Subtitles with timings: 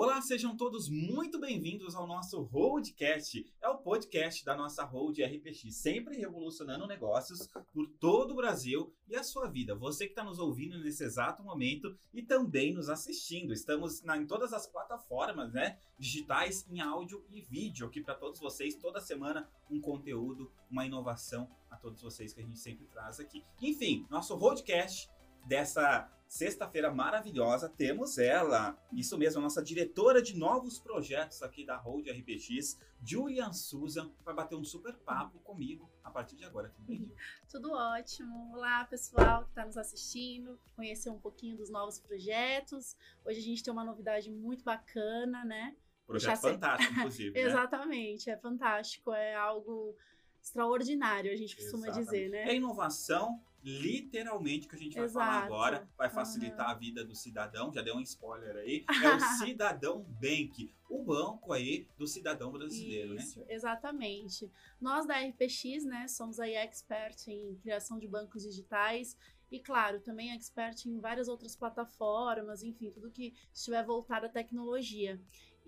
[0.00, 3.44] Olá, sejam todos muito bem-vindos ao nosso Roadcast.
[3.60, 9.16] É o podcast da nossa Road RPX, sempre revolucionando negócios por todo o Brasil e
[9.16, 9.74] a sua vida.
[9.74, 13.52] Você que está nos ouvindo nesse exato momento e também nos assistindo.
[13.52, 15.80] Estamos na, em todas as plataformas, né?
[15.98, 21.50] Digitais, em áudio e vídeo, aqui para todos vocês, toda semana, um conteúdo, uma inovação
[21.68, 23.42] a todos vocês que a gente sempre traz aqui.
[23.60, 25.10] Enfim, nosso Roadcast
[25.44, 31.76] dessa sexta-feira maravilhosa, temos ela, isso mesmo, a nossa diretora de novos projetos aqui da
[31.76, 36.68] Road RPX, Julian Susan, vai bater um super papo comigo a partir de agora.
[36.68, 37.12] Tudo bem,
[37.50, 38.52] Tudo ótimo.
[38.54, 42.94] Olá, pessoal que está nos assistindo, conhecer um pouquinho dos novos projetos.
[43.24, 45.74] Hoje a gente tem uma novidade muito bacana, né?
[46.06, 47.30] Projeto fantástico, inclusive.
[47.30, 47.40] né?
[47.40, 49.96] Exatamente, é fantástico, é algo
[50.42, 52.04] extraordinário, a gente costuma Exatamente.
[52.04, 52.48] dizer, né?
[52.50, 57.72] É inovação, literalmente, que a gente vai falar agora, vai facilitar a vida do cidadão,
[57.72, 63.14] já deu um spoiler aí, é o Cidadão Bank, o banco aí do cidadão brasileiro,
[63.14, 63.22] né?
[63.22, 64.50] Isso, exatamente.
[64.80, 69.16] Nós da RPX, né, somos aí expert em criação de bancos digitais
[69.50, 75.20] e, claro, também expert em várias outras plataformas, enfim, tudo que estiver voltado à tecnologia.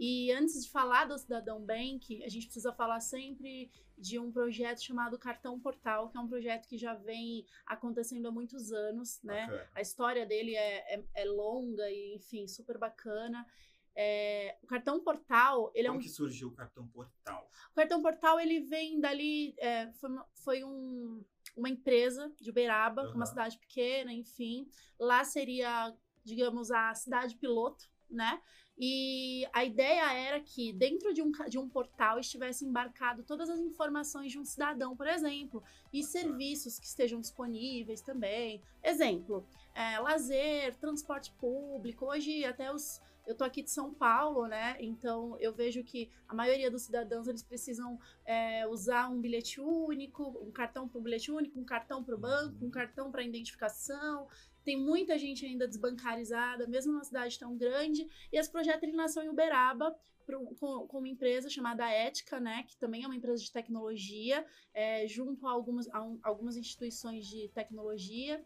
[0.02, 4.82] E antes de falar do Cidadão Bank, a gente precisa falar sempre de um projeto
[4.82, 9.42] chamado Cartão Portal, que é um projeto que já vem acontecendo há muitos anos, né?
[9.46, 9.70] Bacana.
[9.74, 13.46] A história dele é, é, é longa e, enfim, super bacana.
[13.94, 17.50] É, o cartão portal, ele é Como um que surgiu o cartão portal?
[17.70, 21.22] o cartão portal ele vem dali, é, foi, uma- foi um-
[21.54, 23.16] uma empresa de Uberaba, Aham.
[23.16, 24.66] uma cidade pequena, enfim.
[24.98, 28.40] Lá seria, digamos, a cidade piloto, né?
[28.82, 33.60] E a ideia era que dentro de um, de um portal estivesse embarcado todas as
[33.60, 38.62] informações de um cidadão, por exemplo, e serviços que estejam disponíveis também.
[38.82, 42.06] Exemplo, é, lazer, transporte público.
[42.06, 44.76] Hoje até os eu tô aqui de São Paulo, né?
[44.80, 50.36] Então eu vejo que a maioria dos cidadãos eles precisam é, usar um bilhete único,
[50.42, 54.26] um cartão para o bilhete único, um cartão para o banco, um cartão para identificação.
[54.70, 58.06] Tem muita gente ainda desbancarizada, mesmo numa cidade tão grande.
[58.32, 59.92] E esse projeto ele nasceu em Uberaba
[60.60, 62.62] com uma empresa chamada Ética, né?
[62.62, 67.26] Que também é uma empresa de tecnologia, é, junto a algumas, a um- algumas instituições
[67.26, 68.44] de tecnologia.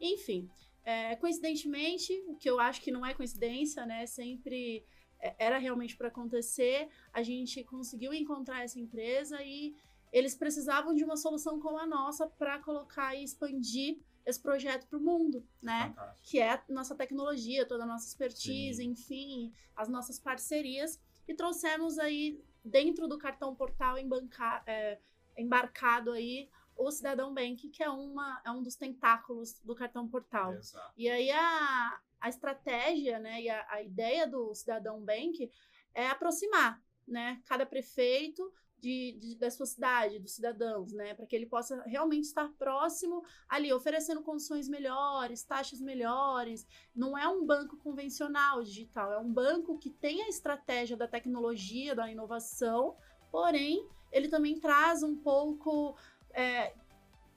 [0.00, 0.48] Enfim,
[0.82, 4.06] é, coincidentemente, o que eu acho que não é coincidência, né?
[4.06, 4.82] Sempre
[5.20, 6.88] é, era realmente para acontecer.
[7.12, 9.74] A gente conseguiu encontrar essa empresa e
[10.10, 14.98] eles precisavam de uma solução como a nossa para colocar e expandir esse projeto para
[14.98, 15.88] o mundo, né?
[15.94, 16.28] Fantástico.
[16.28, 18.90] que é a nossa tecnologia, toda a nossa expertise, Sim.
[18.90, 21.00] enfim, as nossas parcerias.
[21.28, 24.98] E trouxemos aí, dentro do cartão portal embanca- é,
[25.38, 30.52] embarcado aí, o Cidadão Bank, que é, uma, é um dos tentáculos do cartão portal.
[30.54, 30.92] Exato.
[30.96, 35.50] E aí a, a estratégia, né, e a, a ideia do Cidadão Bank
[35.94, 41.34] é aproximar, né, cada prefeito de, de- da sua cidade, dos cidadãos, né, para que
[41.34, 46.66] ele possa realmente estar próximo ali, oferecendo condições melhores, taxas melhores.
[46.94, 51.94] Não é um banco convencional digital, é um banco que tem a estratégia da tecnologia,
[51.94, 52.96] da inovação,
[53.30, 55.96] porém ele também traz um pouco
[56.32, 56.74] é,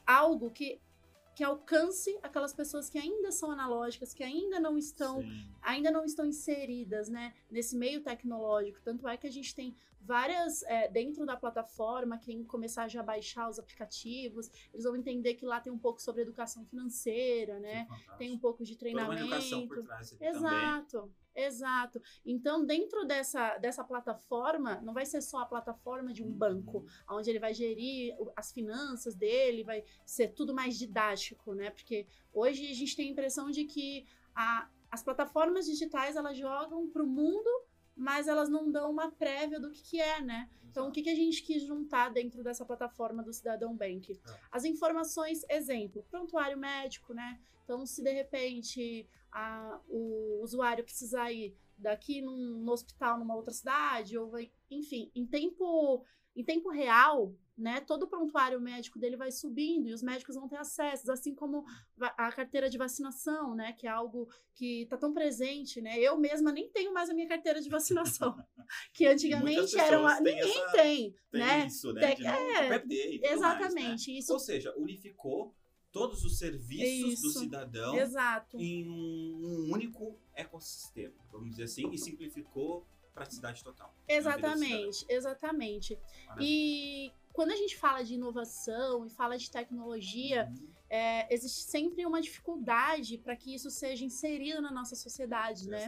[0.06, 0.80] algo que
[1.36, 5.50] que alcance aquelas pessoas que ainda são analógicas, que ainda não estão Sim.
[5.62, 8.82] ainda não estão inseridas né, nesse meio tecnológico.
[8.84, 13.04] Tanto é que a gente tem várias é, dentro da plataforma, quem começar já a
[13.04, 17.88] baixar os aplicativos, eles vão entender que lá tem um pouco sobre educação financeira, né?
[18.18, 19.26] Tem um pouco de Toda uma treinamento.
[19.36, 20.30] educação por trás aqui também.
[20.30, 22.02] Exato, exato.
[22.26, 26.34] Então, dentro dessa, dessa plataforma, não vai ser só a plataforma de um Uhum.
[26.34, 31.70] banco, onde ele vai gerir as finanças dele, vai ser tudo mais didático, né?
[31.72, 34.06] Porque hoje a gente tem a impressão de que
[34.36, 37.50] a- as plataformas digitais elas jogam para o mundo,
[38.00, 40.50] mas elas não dão uma prévia do que, que é, né?
[40.72, 44.14] Então, o que, que a gente quis juntar dentro dessa plataforma do Cidadão Bank?
[44.14, 44.40] É.
[44.50, 47.40] As informações, exemplo, prontuário médico, né?
[47.66, 53.54] Então, se de repente a- o usuário precisar ir daqui num, no hospital numa outra
[53.54, 56.06] cidade, ou vai, enfim, em tempo,
[56.36, 57.82] em tempo real, né?
[57.82, 61.66] Todo o prontuário médico dele vai subindo e os médicos vão ter acesso, assim como
[62.00, 63.74] a carteira de vacinação, né?
[63.74, 66.00] Que é algo que está tão presente, né?
[66.00, 68.36] Eu mesma nem tenho mais a minha carteira de vacinação,
[68.94, 70.20] que antigamente era uma.
[70.20, 71.66] Ninguém essa- tem, Tem né?
[71.68, 72.16] isso, né?
[72.16, 73.34] Tem- é, perder e tudo mais, né?
[73.34, 74.18] Exatamente.
[74.18, 75.54] Isso, Ou seja, unificou
[75.92, 77.40] todos os serviços do Isso.
[77.40, 78.58] cidadão exato.
[78.60, 83.94] em um único ecossistema, vamos dizer assim, e simplificou para a cidade total.
[84.08, 86.00] do Exatamente, exatamente.
[86.22, 86.38] cidadão.
[86.46, 90.68] E quando a gente fala de inovação e fala de tecnologia, Uhum.
[90.90, 95.88] é, existe sempre uma dificuldade para que isso seja inserido na nossa sociedade, né?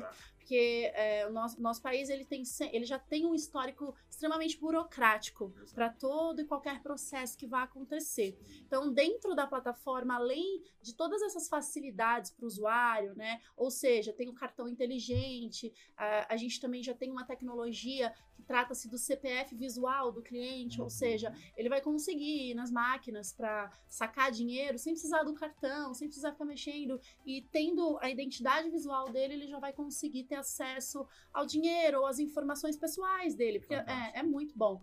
[0.51, 2.43] Porque é, o nosso, nosso país ele, tem,
[2.73, 8.37] ele já tem um histórico extremamente burocrático para todo e qualquer processo que vá acontecer.
[8.67, 13.39] Então, dentro da plataforma, além de todas essas facilidades para o usuário, né?
[13.55, 18.43] Ou seja, tem o cartão inteligente, a, a gente também já tem uma tecnologia que
[18.43, 20.89] trata-se do CPF visual do cliente, ou Uhum.
[20.89, 26.07] seja, ele vai conseguir ir nas máquinas para sacar dinheiro sem precisar do cartão, sem
[26.09, 31.07] precisar ficar mexendo e tendo a identidade visual dele, ele já vai conseguir ter acesso
[31.33, 34.81] ao dinheiro ou às informações pessoais dele, porque é, é muito bom.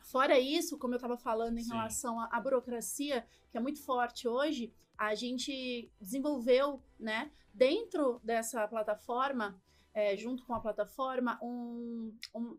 [0.00, 1.72] Fora isso, como eu estava falando em Sim.
[1.72, 8.66] relação à, à burocracia, que é muito forte hoje, a gente desenvolveu, né, dentro dessa
[8.66, 9.60] plataforma,
[9.94, 12.58] é, junto com a plataforma, um, um,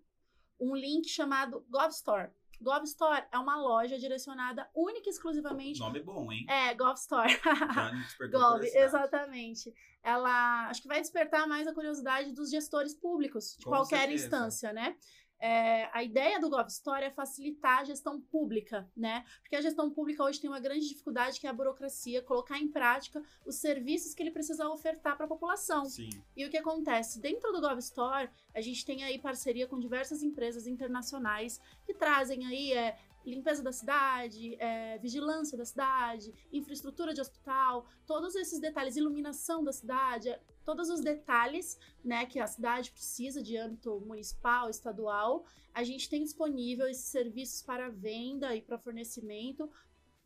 [0.59, 2.31] um link chamado GovStore.
[2.61, 5.79] GovStore é uma loja direcionada única e exclusivamente.
[5.79, 6.45] Nome bom, hein?
[6.49, 6.75] É, me
[8.03, 9.73] despertou Gov, exatamente.
[10.03, 14.25] Ela acho que vai despertar mais a curiosidade dos gestores públicos, de Com qualquer certeza.
[14.25, 14.95] instância, né?
[15.39, 19.23] É, a ideia do GovStore é facilitar a gestão pública, né?
[19.41, 22.67] Porque a gestão pública hoje tem uma grande dificuldade que é a burocracia, colocar em
[22.67, 25.85] prática os serviços que ele precisa ofertar para a população.
[25.85, 26.09] Sim.
[26.35, 27.21] E o que acontece?
[27.21, 32.73] Dentro do GovStore, a gente tem aí parceria com diversas empresas internacionais que trazem aí
[32.73, 32.97] é,
[33.29, 39.71] limpeza da cidade, é, vigilância da cidade, infraestrutura de hospital, todos esses detalhes, iluminação da
[39.71, 45.83] cidade, é, todos os detalhes né, que a cidade precisa de âmbito municipal, estadual, a
[45.83, 49.69] gente tem disponível esses serviços para venda e para fornecimento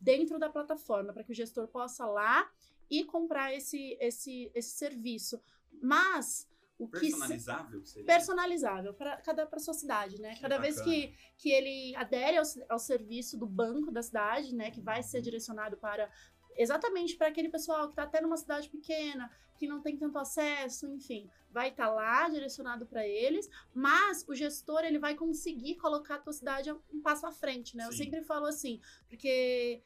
[0.00, 2.50] dentro da plataforma, para que o gestor possa lá
[2.90, 5.40] e comprar esse, esse, esse serviço.
[5.82, 6.48] Mas
[6.78, 8.06] o que se- Personalizável seria?
[8.06, 10.34] personalizável para cada para sua cidade, né?
[10.34, 10.94] Que Cada vez bacana.
[10.96, 15.20] que, que ele adere ao, ao serviço do banco da cidade, né, que vai ser
[15.20, 16.10] direcionado para
[16.56, 19.28] exatamente para aquele pessoal que está até numa cidade pequena,
[19.58, 24.84] que não tem tanto acesso, enfim, vai estar lá direcionado para eles, mas o gestor
[24.84, 27.86] ele vai conseguir colocar a tua cidade um passo à frente, né?
[27.86, 28.04] Eu Sim.
[28.04, 29.82] sempre falo assim, porque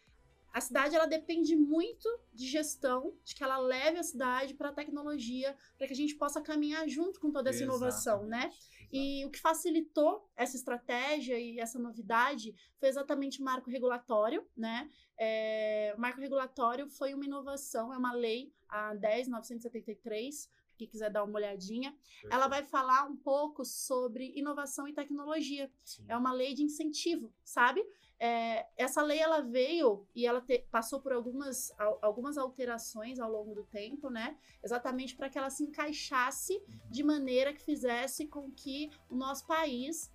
[0.52, 4.72] a cidade ela depende muito de gestão, de que ela leve a cidade para a
[4.72, 8.38] tecnologia, para que a gente possa caminhar junto com toda essa inovação, né?
[8.38, 8.78] Exatamente, exato.
[8.90, 14.90] E o que facilitou essa estratégia e essa novidade foi exatamente o marco regulatório, né?
[15.18, 20.48] É, o marco regulatório foi uma inovação, é uma lei, a 10.973,
[20.78, 21.94] quem quiser dar uma olhadinha.
[22.30, 25.70] Ela vai falar um pouco sobre inovação e tecnologia.
[25.84, 26.04] Sim.
[26.08, 27.84] É uma lei de incentivo, sabe?
[28.20, 33.30] É, essa lei ela veio e ela te- passou por algumas, al- algumas alterações ao
[33.30, 34.36] longo do tempo, né?
[34.62, 36.90] Exatamente para que ela se encaixasse Uhum.
[36.90, 40.10] de maneira que fizesse com que o nosso país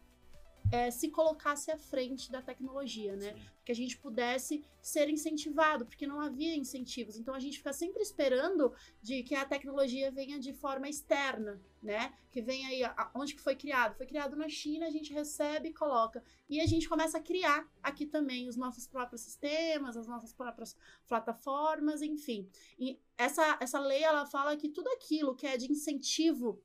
[0.71, 3.33] é, se colocasse à frente da tecnologia, né?
[3.33, 3.53] Sim.
[3.65, 7.15] que a gente pudesse ser incentivado, porque não havia incentivos.
[7.15, 12.13] Então a gente fica sempre esperando de que a tecnologia venha de forma externa, né?
[12.29, 13.95] Que venha aí a- onde que foi criado?
[13.95, 16.21] Foi criado na China, a gente recebe e coloca.
[16.49, 20.75] E a gente começa a criar aqui também os nossos próprios sistemas, as nossas próprias
[21.07, 22.49] plataformas, enfim.
[22.77, 26.61] E essa, essa lei ela fala que tudo aquilo que é de incentivo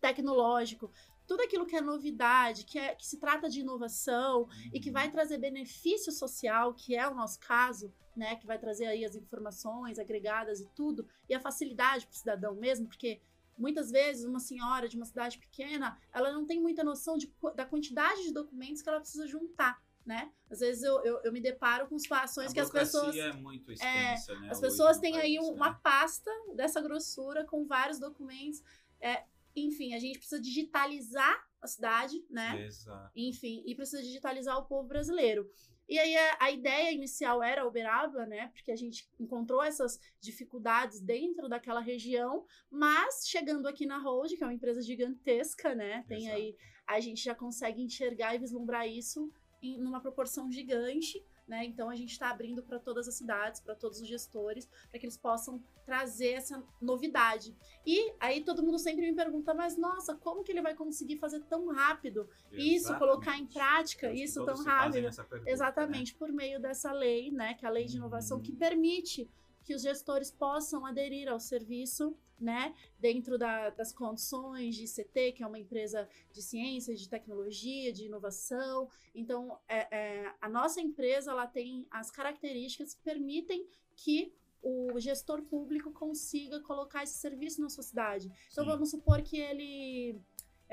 [0.00, 0.90] tecnológico,
[1.26, 5.10] tudo aquilo que é novidade, que, é, que se trata de inovação, e que vai
[5.10, 9.98] trazer benefício social, que é o nosso caso, né, que vai trazer aí as informações
[9.98, 13.20] agregadas e tudo, e a facilidade para o cidadão mesmo, porque
[13.56, 17.64] muitas vezes uma senhora de uma cidade pequena, ela não tem muita noção de, da
[17.64, 20.32] quantidade de documentos que ela precisa juntar, né?
[20.50, 23.70] Às vezes eu, eu, eu me deparo com situações A que as pessoas é muito
[23.70, 24.48] extensa, né?
[24.50, 25.56] as pessoas têm aí país, um- né?
[25.56, 28.62] uma pasta dessa grossura com vários documentos.
[29.00, 32.66] É, enfim, a gente precisa digitalizar a cidade, né?
[32.66, 33.10] Exato.
[33.14, 35.48] enfim, e precisa digitalizar o povo brasileiro.
[35.88, 38.48] E aí a, a ideia inicial era Uberaba, né?
[38.54, 44.42] Porque a gente encontrou essas dificuldades dentro daquela região, mas chegando aqui na Hold, que
[44.42, 46.04] é uma empresa gigantesca, né?
[46.08, 46.36] Tem Exato.
[46.36, 46.56] aí
[46.86, 49.30] a gente já consegue enxergar e vislumbrar isso
[49.62, 51.64] em numa proporção gigante, né?
[51.64, 55.06] Então a gente está abrindo para todas as cidades, para todos os gestores, para que
[55.06, 57.54] eles possam trazer essa novidade.
[57.84, 61.40] E aí todo mundo sempre me pergunta, mas nossa, como que ele vai conseguir fazer
[61.44, 63.54] tão rápido isso, colocar em Exatamente.
[63.54, 65.10] prática isso tão rápido?
[65.28, 67.54] pergunta, Exatamente, por meio dessa lei, né?
[67.54, 68.42] Que é a lei de inovação Uhum.
[68.42, 69.28] que permite
[69.64, 72.74] que os gestores possam aderir ao serviço, né?
[72.98, 78.06] Dentro da- das condições de ICT, que é uma empresa de ciência, de tecnologia, de
[78.06, 78.88] inovação.
[79.14, 83.66] Então, é- é, a nossa empresa ela tem as características que permitem
[83.96, 84.32] que
[84.64, 88.30] o gestor público consiga colocar esse serviço na sua cidade.
[88.52, 88.70] Então, Sim.
[88.70, 90.20] vamos supor que ele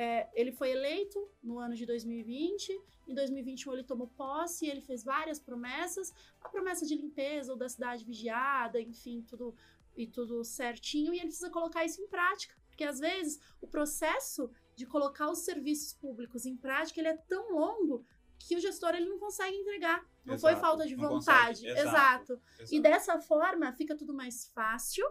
[0.01, 2.71] é, ele foi eleito no ano de 2020,
[3.05, 7.67] em 2021 ele tomou posse, ele fez várias promessas, a promessa de limpeza ou da
[7.67, 9.53] cidade vigiada, enfim, tudo
[9.97, 14.49] e tudo certinho, e ele precisa colocar isso em prática, porque às vezes o processo
[14.73, 18.05] de colocar os serviços públicos em prática ele é tão longo
[18.37, 20.07] que o gestor ele não consegue entregar.
[20.23, 21.63] Não Exato, foi falta de vontade.
[21.65, 22.33] consegue, Exato.
[22.33, 22.81] exato, E exato.
[22.83, 25.05] dessa forma fica tudo mais fácil,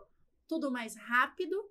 [0.47, 1.71] tudo mais rápido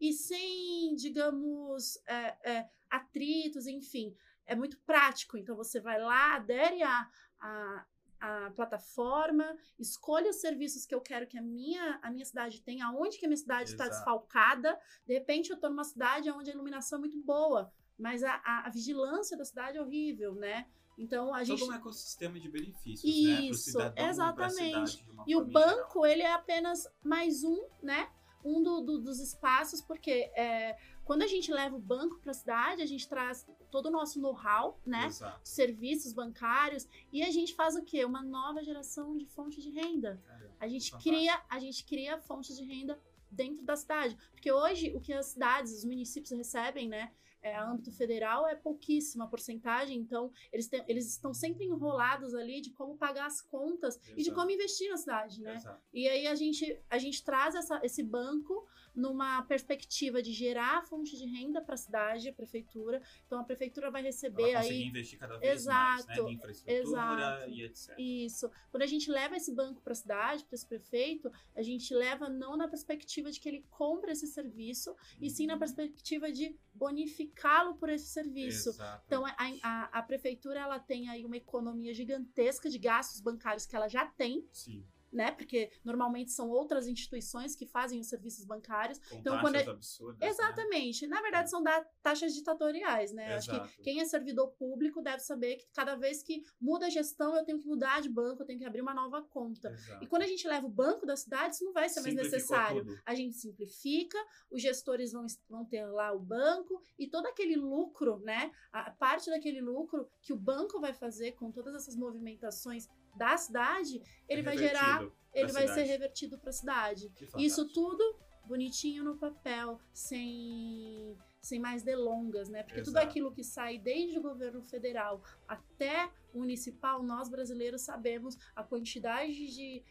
[0.00, 4.14] e sem, digamos, é, é, atritos, enfim.
[4.46, 5.36] É muito prático.
[5.36, 7.08] Então você vai lá, adere a,
[7.40, 7.86] a,
[8.20, 12.86] a plataforma, escolha os serviços que eu quero que a minha, a minha cidade tenha,
[12.86, 14.78] aonde que a minha cidade está desfalcada.
[15.06, 18.66] De repente eu estou numa cidade onde a iluminação é muito boa, mas a, a,
[18.66, 20.66] a vigilância da cidade é horrível, né?
[20.96, 23.36] Então a gente Todo um ecossistema de benefícios, né?
[23.36, 24.92] Pro Isso, cidadão e pra exatamente.
[24.92, 25.76] cidade E o em geral.
[25.76, 28.10] banco, ele é apenas mais um, né?
[28.44, 32.34] Um do- do- dos espaços, porque é, quando a gente leva o banco para a
[32.34, 35.06] cidade, a gente traz todo o nosso know-how, né?
[35.06, 35.40] Exato.
[35.48, 38.04] Serviços bancários, e a gente faz o quê?
[38.04, 40.20] Uma nova geração de fonte de renda.
[40.26, 41.16] Caramba, A gente fantástico.
[41.16, 44.16] cria, a gente cria fontes de renda dentro da cidade.
[44.32, 47.12] Porque hoje o que as cidades, os municípios recebem, né?
[47.44, 52.62] É, a âmbito federal é pouquíssima porcentagem, então eles, têm- eles estão sempre enrolados ali
[52.62, 54.34] de como pagar as contas e de Exato.
[54.36, 55.54] como investir na cidade, né?
[55.56, 55.82] Exato.
[55.92, 61.16] E aí a gente, a gente traz essa- esse banco numa perspectiva de gerar fonte
[61.16, 63.02] de renda para a cidade, a prefeitura.
[63.26, 66.12] Então a prefeitura vai receber Ela conseguir aí investir cada vez mais, né?
[66.14, 67.50] Exato, Em infraestrutura exato.
[67.50, 67.94] e etc.
[67.98, 68.50] isso.
[68.70, 72.28] Quando a gente leva esse banco para a cidade, para esse prefeito, a gente leva
[72.28, 77.74] não na perspectiva de que ele compre esse serviço, e sim na perspectiva de bonificá-lo
[77.76, 78.70] por esse serviço.
[78.70, 79.02] Exato.
[79.06, 83.74] Então, a, a, a prefeitura ela tem aí uma economia gigantesca de gastos bancários que
[83.76, 84.84] ela já tem, Sim,
[85.14, 85.30] né?
[85.32, 88.98] Porque normalmente são outras instituições que fazem os serviços bancários.
[89.08, 90.18] com Então, quando é- absurdas.
[90.20, 90.28] né?
[90.28, 91.06] Exatamente.
[91.06, 93.34] Na verdade, são da, taxas ditatoriais, né?
[93.34, 93.68] Acho Exato.
[93.76, 97.44] que quem é servidor público deve saber que cada vez que muda a gestão, eu
[97.44, 99.70] tenho que mudar de banco, eu tenho que abrir uma nova conta.
[99.70, 100.04] Exato.
[100.04, 102.84] E quando a gente leva o banco da cidade, isso não vai ser mais necessário.
[102.84, 103.00] tudo.
[103.06, 104.18] A gente simplifica,
[104.50, 108.50] os gestores vão, vão ter lá o banco e todo aquele lucro, né?
[108.72, 114.02] A parte daquele lucro que o banco vai fazer com todas essas movimentações da cidade,
[114.28, 115.02] ele vai gerar,
[115.32, 115.88] ele vai ser cidade.
[115.90, 117.12] revertido para a cidade.
[117.38, 118.02] Isso tudo
[118.46, 122.62] bonitinho no papel, sem, sem mais delongas, né?
[122.62, 123.06] Porque tudo Exato.
[123.08, 129.32] aquilo que sai desde o governo federal até o municipal, nós brasileiros sabemos a quantidade
[129.46, 129.82] de,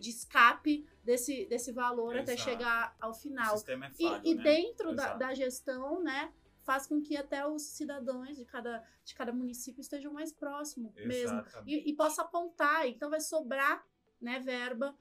[0.00, 2.50] de escape desse, desse valor até Exato.
[2.50, 3.56] chegar ao O final.
[3.56, 4.42] sistema é E, falho, e né?
[4.42, 6.32] dentro da, da gestão, né?
[6.70, 11.42] Faz com que até os cidadãos de cada, de cada município estejam mais próximos mesmo
[11.66, 12.86] e, e possa apontar.
[12.86, 13.84] Então vai sobrar
[14.20, 14.96] né, verba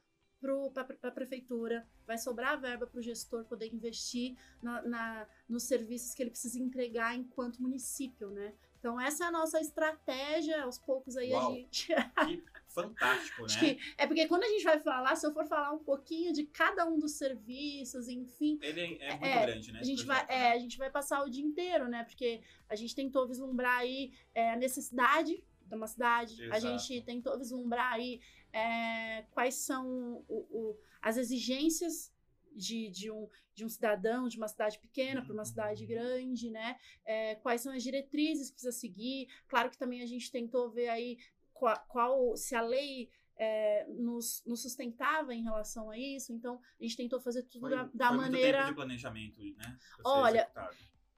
[0.74, 6.16] para a prefeitura, vai sobrar verba para o gestor poder investir na, na- nos serviços
[6.16, 8.52] que ele precisa entregar enquanto município, né?
[8.80, 11.52] Então essa é a nossa estratégia, aos poucos aí Uau.
[11.52, 11.94] a gente...
[12.26, 13.74] Que fantástico, Acho né?
[13.76, 16.46] que é porque quando a gente vai falar, se eu for falar um pouquinho de
[16.46, 19.80] cada um dos serviços, enfim, Ele é, é muito É, grande, né?
[19.80, 22.04] a gente, vai, é, a gente vai passar o dia inteiro, né?
[22.04, 26.62] Porque a gente tentou vislumbrar aí é, a necessidade de uma cidade, a Exato.
[26.62, 28.20] gente tentou vislumbrar aí
[28.52, 32.12] é, quais são o- o- as exigências
[32.56, 35.90] de, de, um, de um cidadão de uma cidade pequena para uma cidade Uhum.
[35.90, 36.78] grande, né?
[37.06, 39.28] É, quais são as diretrizes que precisa seguir.
[39.48, 41.18] Claro que também a gente tentou ver aí
[41.60, 46.34] qual, qual- se a lei é, nos, nos sustentava em relação a isso.
[46.34, 48.58] Então, a gente tentou fazer tudo Foi, da, da foi muito maneira.
[48.60, 49.78] tempo de planejamento, né?
[50.04, 50.50] Olha.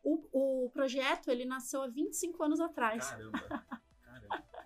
[0.04, 3.10] O, o projeto, ele nasceu há 25 anos atrás.
[3.10, 3.40] Caramba.
[3.40, 3.72] Caramba.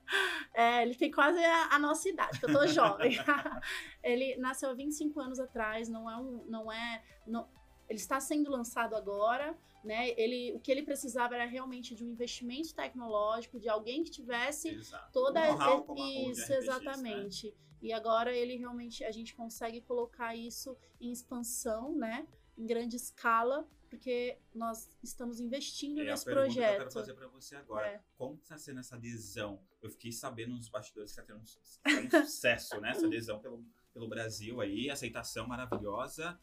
[0.54, 3.18] É, ele tem quase a, a nossa idade, que eu tô jovem.
[4.04, 6.46] ele nasceu há 25 anos atrás, não é um.
[6.46, 7.50] Não é, não,
[7.90, 10.10] ele está sendo lançado agora, né?
[10.18, 14.70] Ele, o que ele precisava era realmente de um investimento tecnológico, de alguém que tivesse
[14.70, 15.12] Exato.
[15.12, 16.00] toda Hold
[16.32, 16.58] isso né?
[16.58, 22.26] exatamente e agora ele realmente a gente consegue colocar isso em expansão né
[22.58, 27.14] em grande escala porque nós estamos investindo É nesse pergunta que eu quero projeto fazer
[27.14, 27.88] pra você agora.
[27.88, 28.02] É.
[28.18, 29.62] Como está sendo essa adesão?
[29.82, 32.90] Eu fiquei sabendo nos bastidores que está tendo um, tá um sucesso, né?
[32.90, 33.64] Essa adesão pelo,
[33.94, 36.38] pelo Brasil aí, aceitação maravilhosa.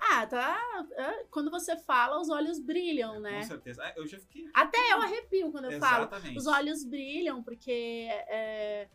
[0.00, 3.82] Ah tá é, quando você fala os olhos brilham né Com certeza.
[3.84, 4.48] Ah, eu já fiquei.
[4.54, 6.38] até eu arrepio quando eu falo Exatamente.
[6.38, 8.88] os olhos brilham porque é,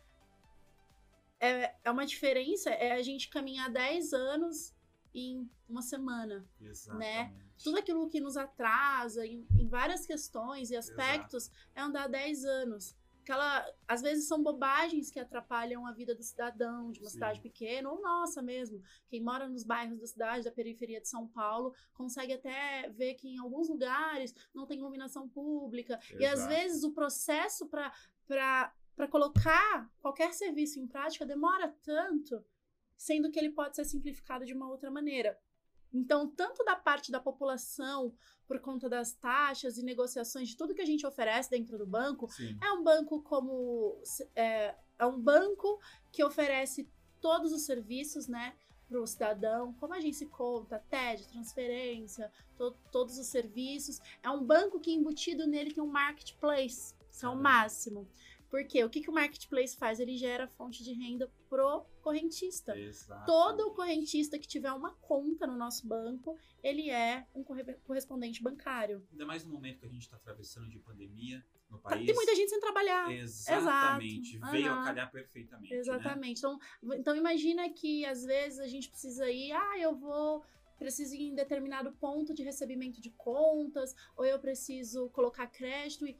[1.40, 4.74] é, é uma diferença é a gente caminhar 10 anos
[5.14, 7.34] em uma semana Exatamente.
[7.62, 12.94] tudo aquilo que nos atrasa em, em várias questões e aspectos é andar 10 anos.
[13.26, 17.14] Aquela, às vezes são bobagens que atrapalham a vida do cidadão de uma Sim.
[17.14, 18.80] cidade pequena ou nossa mesmo.
[19.08, 23.28] Quem mora nos bairros da cidade, da periferia de São Paulo, consegue até ver que
[23.28, 25.98] em alguns lugares não tem iluminação pública.
[26.20, 26.54] E às Exato.
[26.54, 27.92] vezes o processo para
[28.96, 32.42] para colocar qualquer serviço em prática demora tanto,
[32.96, 35.38] sendo que ele pode ser simplificado de uma outra maneira.
[35.92, 38.12] Então, tanto da parte da população,
[38.46, 42.30] por conta das taxas e negociações de tudo que a gente oferece dentro do banco,
[42.30, 42.56] Sim.
[42.62, 44.00] é um banco como
[44.34, 45.80] é, é um banco
[46.12, 46.88] que oferece
[47.20, 48.54] todos os serviços, né,
[48.88, 53.98] para o cidadão, como agência de conta, TED, transferência, to- todos os serviços.
[54.22, 58.06] É um banco que embutido nele tem um marketplace, que é o máximo.
[58.50, 59.98] Porque o que, que o marketplace faz?
[60.00, 62.78] Ele gera fonte de renda pro correntista.
[62.78, 63.26] Exato.
[63.26, 69.06] Todo correntista que tiver uma conta no nosso banco, ele é um corre- correspondente bancário.
[69.10, 72.06] Ainda mais no momento que a gente está atravessando de pandemia no Tá- país.
[72.06, 73.12] Tem muita gente sem trabalhar.
[73.12, 74.36] Exatamente.
[74.36, 74.52] Exato.
[74.52, 74.84] Veio a Aham.
[74.84, 75.70] calhar perfeitamente.
[75.74, 75.80] Né?
[75.80, 76.38] Exatamente.
[76.38, 76.58] Então,
[76.94, 80.44] então imagina que às vezes a gente precisa ir, ah, eu vou
[80.78, 86.16] preciso ir em determinado ponto de recebimento de contas, ou eu preciso colocar crédito e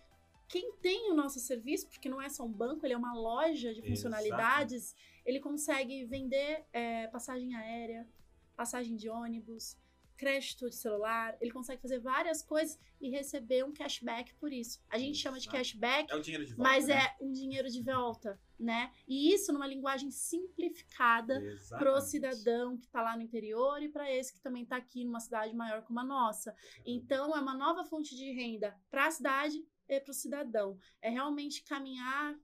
[0.48, 3.74] quem tem o nosso serviço, porque não é só um banco, ele é uma loja
[3.74, 8.06] de funcionalidades, ele consegue vender é, passagem aérea,
[8.56, 9.76] passagem de ônibus,
[10.16, 14.80] crédito de celular, ele consegue fazer várias coisas e receber um cashback por isso.
[14.88, 15.56] A gente chama de Exato.
[15.58, 16.54] cashback É o de volta.
[16.56, 16.94] mas né?
[16.94, 18.90] é um dinheiro de volta, né?
[19.06, 22.04] E isso numa linguagem simplificada pro Exatamente.
[22.08, 25.54] cidadão que tá lá no interior e para esse que também tá aqui numa cidade
[25.54, 26.54] maior como a nossa.
[26.84, 30.78] Então é uma nova fonte de renda para a cidade e para o cidadão.
[31.00, 32.36] É realmente caminhar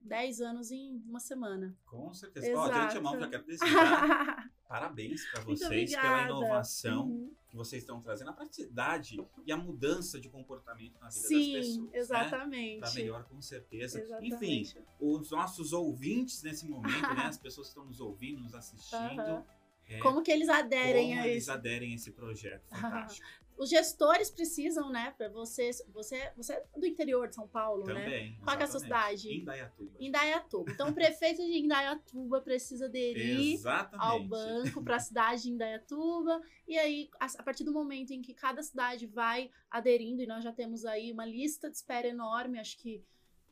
[0.00, 1.76] 10 anos em uma semana.
[1.84, 2.46] Com certeza.
[2.56, 2.86] Ó, de Exato.
[2.98, 7.34] antemão, já quero desejar parabéns para vocês pela inovação Uhum.
[7.48, 11.52] que vocês estão trazendo, a praticidade e a mudança de comportamento na vida das Sim,
[11.54, 11.78] pessoas.
[11.78, 11.98] Né?
[11.98, 12.80] exatamente.
[12.80, 14.00] Para melhor, com certeza.
[14.00, 14.34] Exatamente.
[14.34, 17.26] Enfim, os nossos ouvintes nesse momento, né?
[17.26, 19.20] As pessoas que estão nos ouvindo, nos assistindo.
[19.20, 19.46] Aham.
[19.88, 21.52] É, Como que eles aderem como a eles isso?
[21.52, 23.26] aderem a esse projeto fantástico.
[23.58, 28.04] Os gestores precisam, né, para você, você, você é do interior de São Paulo, né?
[28.04, 28.38] Também.
[28.44, 29.34] Qual é a sua cidade?
[29.34, 29.96] Indaiatuba.
[29.98, 30.72] Indaiatuba.
[30.72, 34.06] Então, o prefeito de Indaiatuba precisa aderir Exatamente.
[34.06, 36.42] ao banco para a cidade de Indaiatuba.
[36.68, 40.44] E aí, a, a partir do momento em que cada cidade vai aderindo, e nós
[40.44, 43.02] já temos aí uma lista de espera enorme, acho que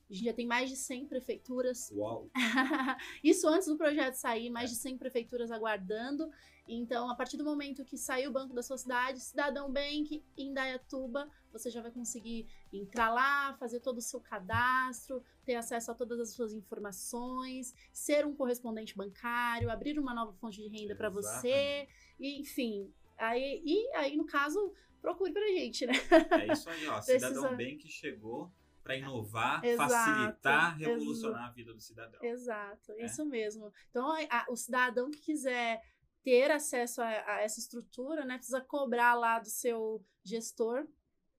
[0.09, 1.90] a gente já tem mais de 100 prefeituras.
[1.95, 2.29] Uau.
[3.23, 6.31] Isso antes do projeto sair, mais de 100 prefeituras aguardando.
[6.67, 10.49] Então, a partir do momento que sair o banco da sua cidade, Cidadão Bank em
[10.49, 15.95] Indaiatuba, você já vai conseguir entrar lá, fazer todo o seu cadastro, ter acesso a
[15.95, 21.11] todas as suas informações, ser um correspondente bancário, abrir uma nova fonte de renda para
[21.11, 21.87] você,
[22.19, 22.90] e, enfim.
[23.19, 25.93] Aí, e aí, no caso, procure pra gente, né?
[26.40, 26.95] É isso aí, ó.
[27.05, 28.51] Precisa- Cidadão que chegou
[28.85, 32.23] para inovar, Exato, facilitar, revolucionar a vida do cidadão.
[32.23, 33.07] Exato, É.
[33.07, 33.73] isso mesmo.
[33.90, 35.81] Então, a- o cidadão que quiser
[36.23, 40.87] ter acesso a, a essa estrutura, né, precisa cobrar lá do seu gestor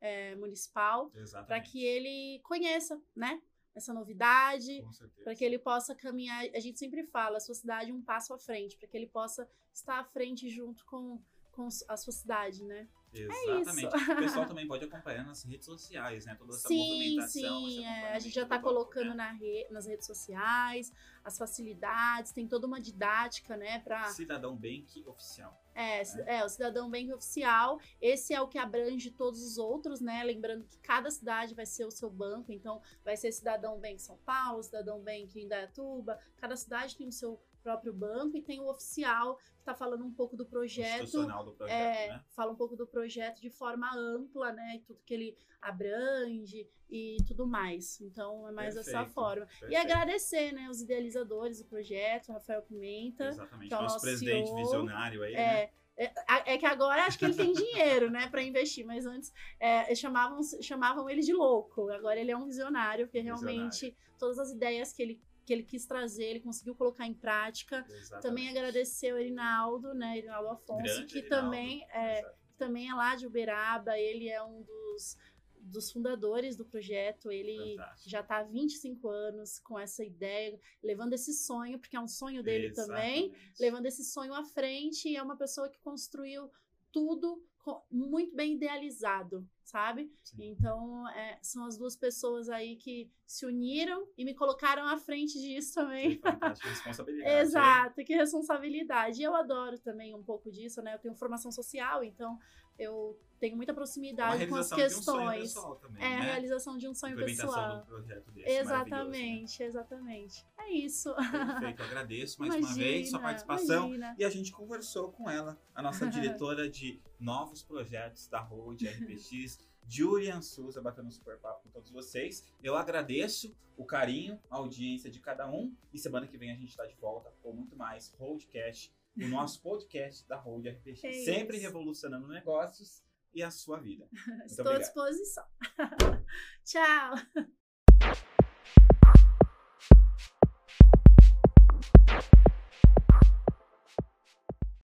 [0.01, 1.09] é, municipal
[1.47, 3.41] para que ele conheça, né,
[3.73, 4.83] essa novidade,
[5.23, 6.45] para que ele possa caminhar.
[6.53, 9.47] A gente sempre fala, a sua cidade um passo à frente, para que ele possa
[9.73, 12.87] estar à frente junto com, com a sua cidade, né?
[13.23, 13.95] Exatamente.
[13.97, 14.11] isso.
[14.13, 16.35] O pessoal também pode acompanhar nas redes sociais, né?
[16.35, 17.29] Toda essa Sim, movimentação.
[17.69, 17.85] sim.
[17.85, 19.15] é, a gente já está colocando né?
[19.15, 20.91] na re- nas redes sociais
[21.23, 25.59] as facilidades, tem toda uma didática, né, para Cidadão Bank Oficial.
[25.73, 27.79] É, ci- é, o Cidadão Bank Oficial.
[27.99, 30.23] Esse é o que abrange todos os outros, né?
[30.23, 32.51] Lembrando que cada cidade vai ser o seu banco.
[32.51, 36.19] Então, vai ser Cidadão Bank São Paulo, Cidadão Bank Indaiatuba.
[36.37, 40.13] Cada cidade tem o seu próprio banco e tem o oficial, que está falando um
[40.13, 41.11] pouco do projeto.
[41.27, 42.23] Do projeto, É, né?
[42.35, 44.75] fala um pouco do projeto de forma ampla, né?
[44.75, 47.99] E tudo que ele abrange e tudo mais.
[48.01, 49.45] Então, é mais dessa Perfeito, forma.
[49.45, 49.81] E perfeito.
[49.81, 53.29] agradecer, né, os idealizadores do projeto, Rafael Pimenta.
[53.29, 53.67] Exatamente.
[53.69, 54.57] que é o Nosso nosso presidente CEO.
[54.57, 55.61] visionário aí, né?
[55.63, 59.33] É, é, é que agora acho que ele tem dinheiro, né, para investir, mas antes
[59.59, 61.89] é, chamavam, chamavam ele de louco.
[61.89, 65.85] Agora ele é um visionário, porque realmente todas as ideias que ele, que ele quis
[65.85, 67.85] trazer, ele conseguiu colocar em prática.
[67.87, 68.21] Exatamente.
[68.21, 71.45] Também agradecer o Erinaldo, né, Erinaldo Afonso, Grande que Erinaldo.
[71.45, 75.17] também é, que também é lá de Uberaba, ele é um dos,
[75.59, 78.09] dos fundadores do projeto, ele Fantástico.
[78.09, 82.41] já está há 25 anos com essa ideia, levando esse sonho, porque é um sonho
[82.41, 83.61] dele também, Exatamente.
[83.61, 86.49] levando esse sonho à frente e é uma pessoa que construiu
[86.91, 87.43] tudo
[87.91, 90.11] muito bem idealizado, sabe?
[90.23, 90.51] Sim.
[90.51, 95.39] Então, é, são as duas pessoas aí que se uniram e me colocaram à frente
[95.39, 96.19] disso também.
[96.19, 97.35] Que responsabilidade.
[97.35, 99.21] Exato, que responsabilidade.
[99.21, 100.93] E eu adoro também um pouco disso, né?
[100.93, 102.37] Eu tenho formação social, então
[102.77, 105.79] eu tenho muita proximidade com as realização de um sonho questões.
[105.81, 106.25] também, é a né?
[106.25, 107.75] realização de um sonho pessoal.
[107.77, 108.47] de um projeto desse.
[108.49, 108.59] né?
[108.59, 110.45] Exatamente, exatamente.
[110.57, 111.13] É isso.
[111.13, 113.85] Perfeito, eu agradeço mais uma vez sua Imagina, participação.
[113.87, 114.15] imagina.
[114.17, 119.59] E a gente conversou com ela, a nossa diretora de novos projetos da Road RPX,
[119.87, 122.43] Julian Souza, batendo um super papo com todos vocês.
[122.63, 125.71] Eu agradeço o carinho, a audiência de cada um.
[125.93, 129.61] E semana que vem a gente está de volta com muito mais Roadcast, o nosso
[129.61, 133.04] podcast da Road RPX, É sempre revolucionando negócios
[133.35, 134.07] e a sua vida.
[134.47, 135.45] Estou à disposição.
[136.63, 137.51] Tchau.